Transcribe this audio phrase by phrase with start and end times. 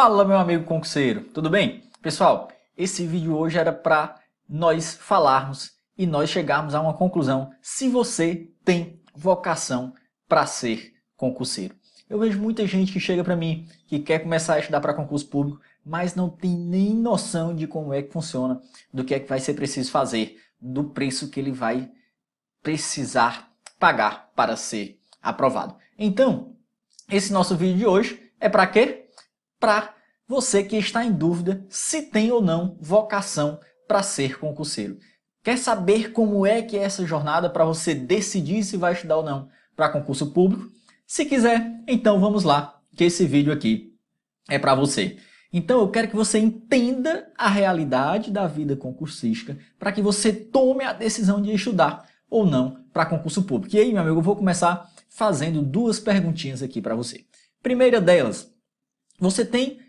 [0.00, 1.82] Fala meu amigo concurseiro, tudo bem?
[2.00, 4.14] Pessoal, esse vídeo hoje era para
[4.48, 9.92] nós falarmos e nós chegarmos a uma conclusão se você tem vocação
[10.28, 11.74] para ser concurseiro.
[12.08, 15.26] Eu vejo muita gente que chega para mim que quer começar a estudar para concurso
[15.26, 18.62] público, mas não tem nem noção de como é que funciona,
[18.94, 21.90] do que é que vai ser preciso fazer, do preço que ele vai
[22.62, 25.74] precisar pagar para ser aprovado.
[25.98, 26.54] Então,
[27.10, 29.07] esse nosso vídeo de hoje é para quê?
[29.58, 29.94] Para
[30.26, 34.98] você que está em dúvida se tem ou não vocação para ser concurseiro.
[35.42, 39.24] Quer saber como é que é essa jornada para você decidir se vai estudar ou
[39.24, 40.68] não para concurso público?
[41.06, 43.94] Se quiser, então vamos lá, que esse vídeo aqui
[44.48, 45.16] é para você.
[45.50, 50.84] Então eu quero que você entenda a realidade da vida concursística para que você tome
[50.84, 53.74] a decisão de estudar ou não para concurso público.
[53.74, 57.24] E aí, meu amigo, eu vou começar fazendo duas perguntinhas aqui para você.
[57.62, 58.52] Primeira delas,
[59.18, 59.80] você tem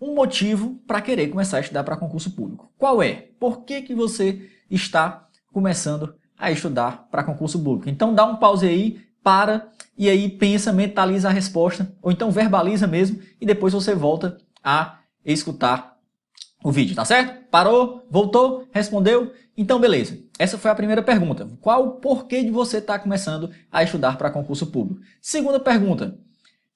[0.00, 2.72] um motivo para querer começar a estudar para concurso público.
[2.76, 3.28] Qual é?
[3.38, 7.88] Por que, que você está começando a estudar para concurso público?
[7.88, 12.86] Então dá um pause aí, para e aí pensa, mentaliza a resposta, ou então verbaliza
[12.86, 15.96] mesmo e depois você volta a escutar
[16.64, 17.48] o vídeo, tá certo?
[17.50, 18.04] Parou?
[18.10, 18.66] Voltou?
[18.72, 19.32] Respondeu?
[19.56, 20.18] Então beleza.
[20.38, 21.48] Essa foi a primeira pergunta.
[21.60, 25.00] Qual o porquê de você estar tá começando a estudar para concurso público?
[25.20, 26.18] Segunda pergunta.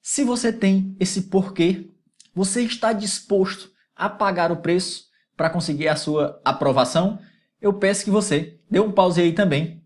[0.01, 1.89] Se você tem esse porquê,
[2.37, 7.17] você está disposto a pagar o preço para conseguir a sua aprovação?
[7.59, 9.81] Eu peço que você dê um pause aí também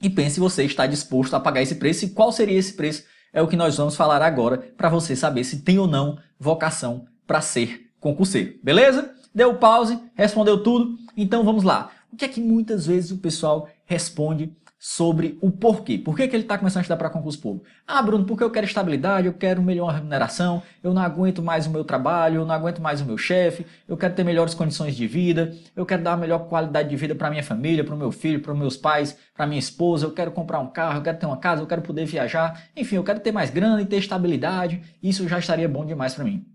[0.00, 3.02] e pense se você está disposto a pagar esse preço e qual seria esse preço.
[3.32, 7.04] É o que nós vamos falar agora para você saber se tem ou não vocação
[7.26, 8.54] para ser concurseiro.
[8.62, 9.12] Beleza?
[9.34, 10.96] Deu pause, respondeu tudo?
[11.16, 11.90] Então vamos lá.
[12.12, 15.98] O que é que muitas vezes o pessoal responde sobre o porquê.
[15.98, 17.66] Por que, que ele está começando a estudar para concurso público?
[17.84, 21.70] Ah, Bruno, porque eu quero estabilidade, eu quero melhor remuneração, eu não aguento mais o
[21.70, 25.06] meu trabalho, eu não aguento mais o meu chefe, eu quero ter melhores condições de
[25.06, 28.12] vida, eu quero dar uma melhor qualidade de vida para minha família, para o meu
[28.12, 31.18] filho, para os meus pais, para minha esposa, eu quero comprar um carro, eu quero
[31.18, 33.96] ter uma casa, eu quero poder viajar, enfim, eu quero ter mais grana e ter
[33.96, 36.46] estabilidade, isso já estaria bom demais para mim.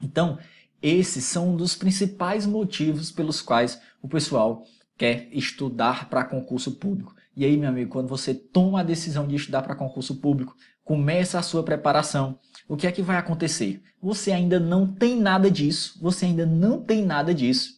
[0.00, 0.38] Então,
[0.80, 4.62] esses são um dos principais motivos pelos quais o pessoal
[4.96, 7.15] quer estudar para concurso público.
[7.36, 11.38] E aí, meu amigo, quando você toma a decisão de estudar para concurso público, começa
[11.38, 13.82] a sua preparação, o que é que vai acontecer?
[14.00, 17.74] Você ainda não tem nada disso, você ainda não tem nada disso,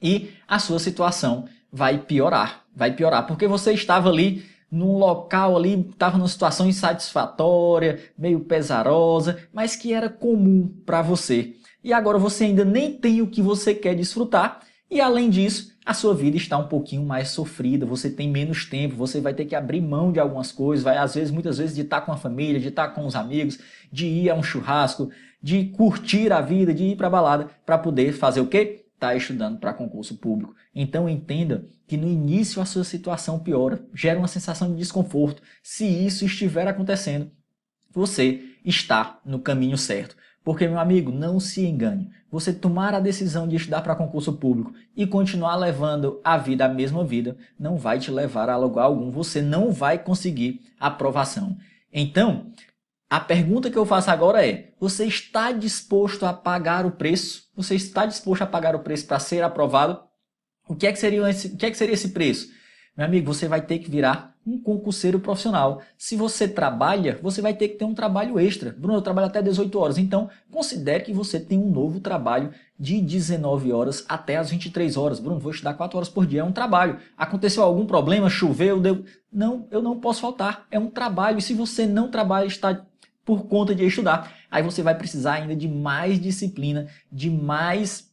[0.00, 5.80] e a sua situação vai piorar, vai piorar, porque você estava ali num local ali,
[5.90, 11.56] estava numa situação insatisfatória, meio pesarosa, mas que era comum para você.
[11.84, 14.60] E agora você ainda nem tem o que você quer desfrutar,
[14.90, 18.94] e além disso, a sua vida está um pouquinho mais sofrida, você tem menos tempo,
[18.94, 21.82] você vai ter que abrir mão de algumas coisas, vai às vezes, muitas vezes, de
[21.82, 23.58] estar com a família, de estar com os amigos,
[23.92, 25.10] de ir a um churrasco,
[25.42, 28.84] de curtir a vida, de ir para a balada, para poder fazer o quê?
[28.94, 30.54] Estar tá estudando para concurso público.
[30.74, 35.42] Então entenda que no início a sua situação piora, gera uma sensação de desconforto.
[35.62, 37.30] Se isso estiver acontecendo,
[37.90, 40.16] você está no caminho certo.
[40.48, 42.10] Porque, meu amigo, não se engane.
[42.30, 46.68] Você tomar a decisão de estudar para concurso público e continuar levando a vida a
[46.70, 49.10] mesma vida não vai te levar a lugar algum.
[49.10, 51.58] Você não vai conseguir aprovação.
[51.92, 52.50] Então,
[53.10, 57.42] a pergunta que eu faço agora é: você está disposto a pagar o preço?
[57.54, 60.00] Você está disposto a pagar o preço para ser aprovado?
[60.66, 62.48] O que é que seria esse, o que é que seria esse preço?
[62.98, 65.80] Meu amigo, você vai ter que virar um concurseiro profissional.
[65.96, 68.74] Se você trabalha, você vai ter que ter um trabalho extra.
[68.76, 69.98] Bruno, eu trabalho até 18 horas.
[69.98, 75.20] Então, considere que você tem um novo trabalho de 19 horas até as 23 horas.
[75.20, 76.40] Bruno, vou estudar 4 horas por dia.
[76.40, 76.98] É um trabalho.
[77.16, 78.28] Aconteceu algum problema?
[78.28, 78.80] Choveu?
[78.80, 79.04] Deu...
[79.32, 80.66] Não, eu não posso faltar.
[80.68, 81.38] É um trabalho.
[81.38, 82.84] E se você não trabalha, está
[83.24, 88.08] por conta de estudar, aí você vai precisar ainda de mais disciplina, de mais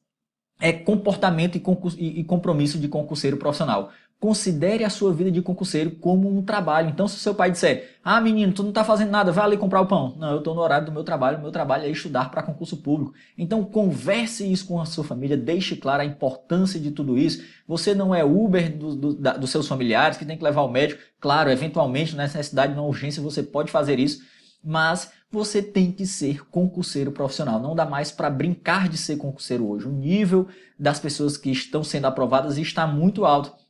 [0.59, 1.56] é, comportamento
[1.97, 6.90] e, e compromisso de concurseiro profissional considere a sua vida de concurseiro como um trabalho.
[6.90, 9.58] Então, se o seu pai disser, ah, menino, tu não está fazendo nada, vai ali
[9.58, 10.16] comprar o pão.
[10.18, 13.14] Não, eu estou no horário do meu trabalho, meu trabalho é estudar para concurso público.
[13.38, 17.44] Então, converse isso com a sua família, deixe clara a importância de tudo isso.
[17.68, 20.72] Você não é Uber do, do, da, dos seus familiares que tem que levar ao
[20.72, 21.01] médico.
[21.19, 24.24] Claro, eventualmente, nessa necessidade, na urgência, você pode fazer isso,
[24.63, 27.60] mas você tem que ser concurseiro profissional.
[27.60, 29.88] Não dá mais para brincar de ser concurseiro hoje.
[29.88, 30.48] O nível
[30.80, 33.64] das pessoas que estão sendo aprovadas está muito alto.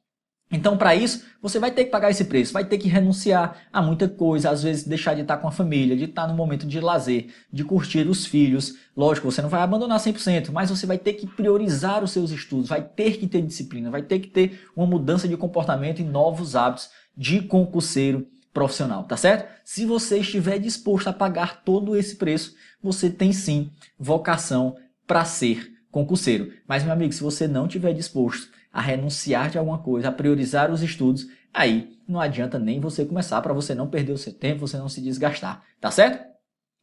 [0.52, 3.82] Então, para isso, você vai ter que pagar esse preço, vai ter que renunciar a
[3.82, 6.80] muita coisa, às vezes deixar de estar com a família, de estar no momento de
[6.80, 8.76] lazer, de curtir os filhos.
[8.96, 12.70] Lógico, você não vai abandonar 100%, mas você vai ter que priorizar os seus estudos,
[12.70, 16.56] vai ter que ter disciplina, vai ter que ter uma mudança de comportamento e novos
[16.56, 19.52] hábitos de concurseiro profissional, tá certo?
[19.66, 24.78] Se você estiver disposto a pagar todo esse preço, você tem sim vocação
[25.08, 26.52] para ser concurseiro.
[26.68, 30.70] Mas, meu amigo, se você não estiver disposto a renunciar de alguma coisa, a priorizar
[30.70, 34.68] os estudos, aí não adianta nem você começar para você não perder o seu tempo,
[34.68, 36.22] você não se desgastar, tá certo?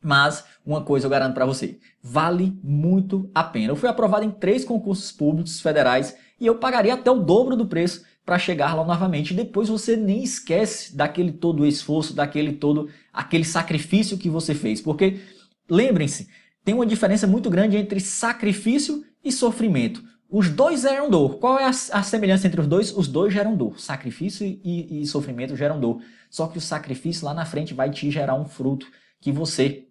[0.03, 3.73] Mas uma coisa eu garanto para você, vale muito a pena.
[3.73, 7.67] Eu fui aprovado em três concursos públicos federais e eu pagaria até o dobro do
[7.67, 9.35] preço para chegar lá novamente.
[9.35, 14.81] Depois você nem esquece daquele todo o esforço, daquele todo aquele sacrifício que você fez,
[14.81, 15.21] porque
[15.69, 16.29] lembrem-se,
[16.65, 20.03] tem uma diferença muito grande entre sacrifício e sofrimento.
[20.31, 21.39] Os dois geram dor.
[21.39, 22.97] Qual é a, a, semelhança entre os dois?
[22.97, 23.79] Os dois geram dor.
[23.79, 26.01] Sacrifício e, e sofrimento geram dor.
[26.31, 28.87] Só que o sacrifício lá na frente vai te gerar um fruto
[29.21, 29.87] que você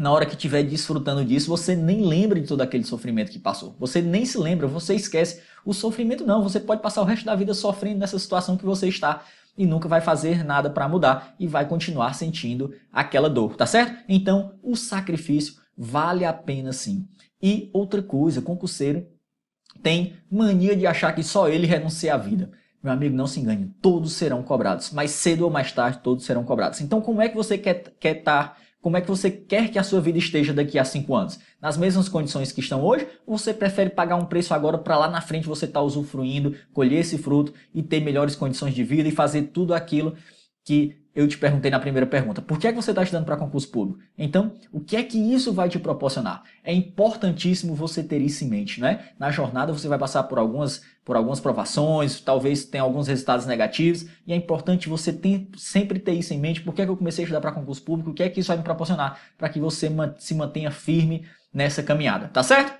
[0.00, 3.76] na hora que estiver desfrutando disso, você nem lembra de todo aquele sofrimento que passou.
[3.78, 5.42] Você nem se lembra, você esquece.
[5.62, 8.88] O sofrimento não, você pode passar o resto da vida sofrendo nessa situação que você
[8.88, 9.22] está
[9.58, 14.02] e nunca vai fazer nada para mudar e vai continuar sentindo aquela dor, tá certo?
[14.08, 17.08] Então, o sacrifício vale a pena sim.
[17.42, 19.06] E outra coisa, concurseiro
[19.82, 22.50] tem mania de achar que só ele renuncia à vida.
[22.82, 24.90] Meu amigo, não se engane, todos serão cobrados.
[24.90, 26.80] Mais cedo ou mais tarde, todos serão cobrados.
[26.80, 29.78] Então, como é que você quer estar quer tá como é que você quer que
[29.78, 31.38] a sua vida esteja daqui a 5 anos?
[31.60, 33.06] Nas mesmas condições que estão hoje?
[33.26, 36.56] Ou você prefere pagar um preço agora para lá na frente você estar tá usufruindo,
[36.72, 40.16] colher esse fruto e ter melhores condições de vida e fazer tudo aquilo
[40.64, 43.36] que eu te perguntei na primeira pergunta, por que é que você está estudando para
[43.36, 43.98] concurso público?
[44.16, 46.44] Então, o que é que isso vai te proporcionar?
[46.62, 49.08] É importantíssimo você ter isso em mente, né?
[49.18, 54.06] Na jornada você vai passar por algumas, por algumas provações, talvez tenha alguns resultados negativos,
[54.24, 56.96] e é importante você ter, sempre ter isso em mente, por que é que eu
[56.96, 59.48] comecei a estudar para concurso público, o que é que isso vai me proporcionar para
[59.48, 62.78] que você se mantenha firme nessa caminhada, tá certo?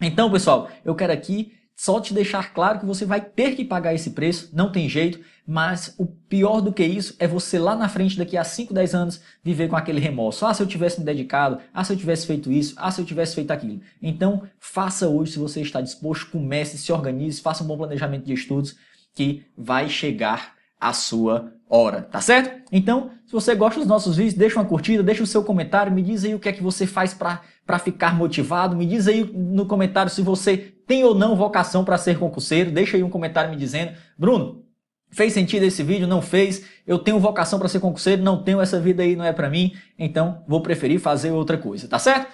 [0.00, 3.94] Então, pessoal, eu quero aqui só te deixar claro que você vai ter que pagar
[3.94, 7.88] esse preço, não tem jeito, mas o pior do que isso é você lá na
[7.88, 10.44] frente, daqui a 5, 10 anos, viver com aquele remorso.
[10.44, 13.04] Ah, se eu tivesse me dedicado, ah, se eu tivesse feito isso, ah, se eu
[13.04, 13.80] tivesse feito aquilo.
[14.02, 18.32] Então, faça hoje se você está disposto, comece, se organize, faça um bom planejamento de
[18.32, 18.74] estudos
[19.14, 22.62] que vai chegar a sua hora, tá certo?
[22.72, 26.02] Então, se você gosta dos nossos vídeos, deixa uma curtida, deixa o seu comentário, me
[26.02, 29.66] diz aí o que é que você faz para ficar motivado, me diz aí no
[29.66, 33.56] comentário se você tem ou não vocação para ser concurseiro, deixa aí um comentário me
[33.56, 34.64] dizendo, Bruno,
[35.10, 36.06] fez sentido esse vídeo?
[36.06, 36.64] Não fez?
[36.86, 39.74] Eu tenho vocação para ser concurseiro, não tenho essa vida aí, não é para mim,
[39.98, 42.32] então vou preferir fazer outra coisa, tá certo?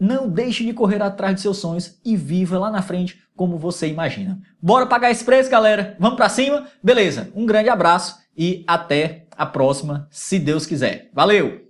[0.00, 3.86] Não deixe de correr atrás de seus sonhos e viva lá na frente como você
[3.86, 4.40] imagina.
[4.60, 5.94] Bora pagar esse preço, galera?
[6.00, 6.66] Vamos para cima?
[6.82, 11.10] Beleza, um grande abraço e até a próxima, se Deus quiser.
[11.12, 11.69] Valeu!